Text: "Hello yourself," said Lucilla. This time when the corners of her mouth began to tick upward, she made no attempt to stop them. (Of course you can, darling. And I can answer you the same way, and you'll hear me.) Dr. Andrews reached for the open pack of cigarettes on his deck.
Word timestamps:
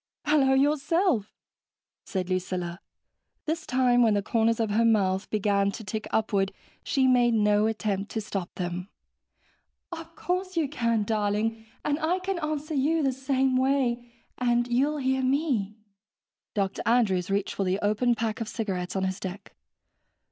"Hello 0.25 0.55
yourself," 0.55 1.31
said 2.05 2.27
Lucilla. 2.27 2.79
This 3.45 3.67
time 3.67 4.01
when 4.01 4.15
the 4.15 4.23
corners 4.23 4.59
of 4.59 4.71
her 4.71 4.83
mouth 4.83 5.29
began 5.29 5.69
to 5.73 5.83
tick 5.83 6.07
upward, 6.09 6.51
she 6.83 7.05
made 7.05 7.35
no 7.35 7.67
attempt 7.67 8.09
to 8.13 8.19
stop 8.21 8.49
them. 8.55 8.89
(Of 9.91 10.15
course 10.15 10.57
you 10.57 10.67
can, 10.67 11.03
darling. 11.03 11.65
And 11.85 11.99
I 11.99 12.17
can 12.17 12.39
answer 12.39 12.73
you 12.73 13.03
the 13.03 13.11
same 13.13 13.55
way, 13.57 14.11
and 14.39 14.67
you'll 14.67 14.97
hear 14.97 15.21
me.) 15.21 15.77
Dr. 16.55 16.81
Andrews 16.83 17.29
reached 17.29 17.53
for 17.53 17.63
the 17.63 17.77
open 17.83 18.15
pack 18.15 18.41
of 18.41 18.47
cigarettes 18.49 18.95
on 18.95 19.03
his 19.03 19.19
deck. 19.19 19.53